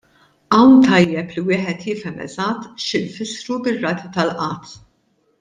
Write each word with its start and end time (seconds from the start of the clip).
Hawn 0.55 0.77
tajjeb 0.85 1.35
li 1.35 1.43
wieħed 1.49 1.85
jifhem 1.89 2.17
eżatt 2.25 2.65
x'infissru 2.87 3.59
bir-rati 3.69 4.11
tal-qgħad. 4.19 4.75